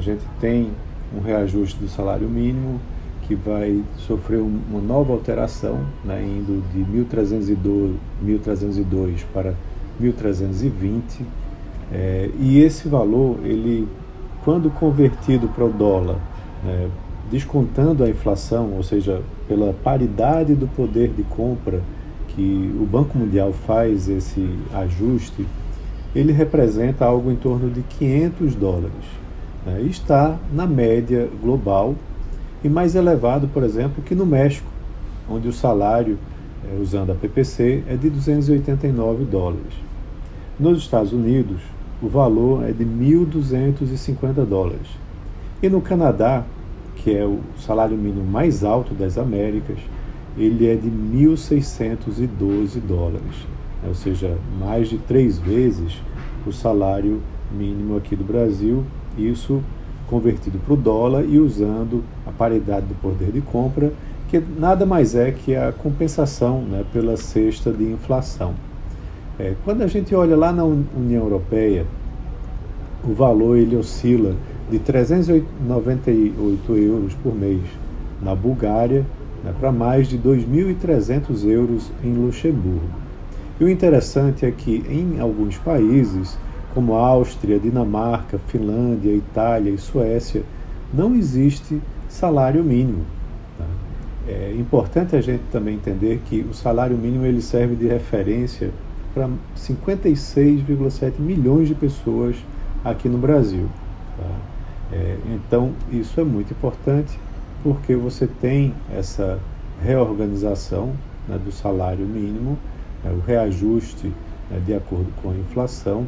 [0.00, 0.70] a gente tem
[1.14, 2.80] um reajuste do salário mínimo
[3.28, 9.54] que vai sofrer uma nova alteração, né, indo de 1.302, 1.302 para
[10.02, 11.02] 1.320.
[11.92, 13.86] É, e esse valor, ele,
[14.42, 16.16] quando convertido para o dólar,
[16.64, 16.88] né,
[17.30, 21.80] descontando a inflação, ou seja, pela paridade do poder de compra
[22.28, 25.46] que o Banco Mundial faz esse ajuste,
[26.14, 29.20] ele representa algo em torno de 500 dólares.
[29.64, 29.82] Né?
[29.82, 31.94] Está na média global
[32.62, 34.70] e mais elevado, por exemplo, que no México,
[35.28, 36.18] onde o salário,
[36.64, 39.72] é, usando a PPC, é de 289 dólares.
[40.58, 41.60] Nos Estados Unidos,
[42.02, 44.88] o valor é de 1.250 dólares.
[45.62, 46.44] E no Canadá,
[46.96, 49.78] que é o salário mínimo mais alto das Américas,
[50.36, 53.46] ele é de 1.612 dólares,
[53.82, 53.88] né?
[53.88, 56.00] ou seja, mais de três vezes
[56.46, 58.84] o salário mínimo aqui do Brasil,
[59.16, 59.62] isso
[60.06, 63.92] convertido para o dólar e usando a paridade do poder de compra,
[64.28, 68.54] que nada mais é que a compensação né, pela cesta de inflação.
[69.38, 71.86] É, quando a gente olha lá na União Europeia,
[73.02, 74.34] o valor ele oscila
[74.70, 77.62] de 398 euros por mês
[78.22, 79.04] na Bulgária
[79.42, 83.00] né, para mais de 2.300 euros em Luxemburgo.
[83.58, 86.38] E o interessante é que em alguns países,
[86.74, 90.42] como Áustria, Dinamarca, Finlândia, Itália e Suécia,
[90.92, 93.04] não existe salário mínimo.
[93.58, 93.64] Tá?
[94.28, 98.70] É importante a gente também entender que o salário mínimo ele serve de referência
[99.14, 102.36] para 56,7 milhões de pessoas
[102.84, 103.68] aqui no Brasil.
[104.16, 104.50] Tá?
[104.92, 107.18] É, então, isso é muito importante
[107.62, 109.38] porque você tem essa
[109.82, 110.92] reorganização
[111.28, 112.58] né, do salário mínimo,
[113.04, 114.12] né, o reajuste
[114.50, 116.06] né, de acordo com a inflação,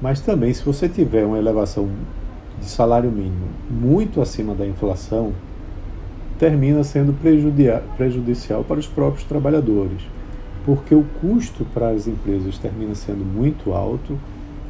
[0.00, 1.88] mas também se você tiver uma elevação
[2.58, 5.32] de salário mínimo muito acima da inflação,
[6.38, 7.14] termina sendo
[7.96, 10.00] prejudicial para os próprios trabalhadores,
[10.64, 14.18] porque o custo para as empresas termina sendo muito alto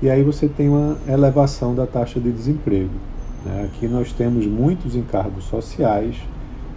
[0.02, 2.90] e aí você tem uma elevação da taxa de desemprego.
[3.44, 3.64] Né?
[3.64, 6.16] Aqui nós temos muitos encargos sociais,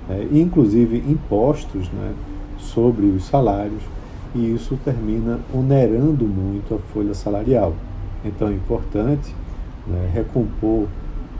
[0.08, 0.28] né?
[0.32, 2.14] inclusive impostos né?
[2.58, 3.82] sobre os salários,
[4.36, 7.74] e isso termina onerando muito a folha salarial.
[8.26, 9.36] É importante
[9.86, 10.88] né, recompor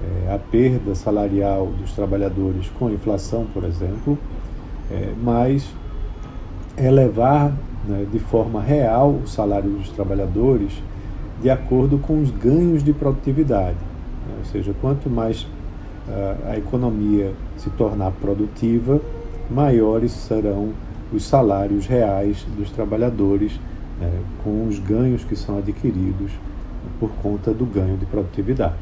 [0.02, 4.18] é, a perda salarial dos trabalhadores com a inflação, por exemplo,
[4.92, 5.74] é, mas
[6.78, 7.54] elevar
[7.88, 10.82] né, de forma real o salário dos trabalhadores
[11.42, 13.78] de acordo com os ganhos de produtividade.
[14.28, 14.36] Né?
[14.40, 19.02] Ou seja, quanto mais uh, a economia se tornar produtiva,
[19.50, 20.70] maiores serão
[21.12, 23.60] os salários reais dos trabalhadores,
[24.00, 24.10] né,
[24.44, 26.32] com os ganhos que são adquiridos
[27.00, 28.76] por conta do ganho de produtividade.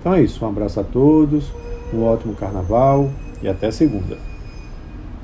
[0.00, 1.50] Então é isso, um abraço a todos,
[1.92, 3.10] um ótimo carnaval
[3.42, 4.33] e até segunda.